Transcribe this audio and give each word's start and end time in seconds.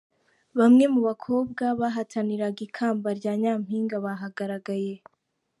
Bamwe 0.59 0.85
mu 0.93 1.01
bakobwa 1.07 1.63
bahataniraga 1.79 2.59
ikamba 2.67 3.07
rya 3.19 3.33
nyimpinga 3.41 3.95
bahagaragaye. 4.05 4.93